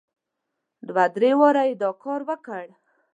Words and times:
دوه 0.87 1.03
درې 1.15 1.31
واره 1.39 1.63
یې 1.69 1.75
دا 1.81 1.89
کار 2.03 2.21
وکړ. 2.29 2.65